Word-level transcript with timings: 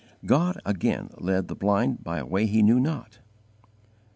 God 0.25 0.59
again 0.65 1.11
led 1.19 1.47
the 1.47 1.53
blind 1.53 2.03
by 2.03 2.17
a 2.17 2.25
way 2.25 2.47
he 2.47 2.63
knew 2.63 2.79
not. 2.79 3.19